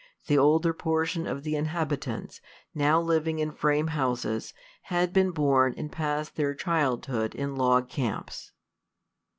[0.25, 2.41] The older portion of the inhabitants,
[2.73, 4.51] now living in frame houses,
[4.89, 8.51] had been born and passed their childhood in log camps.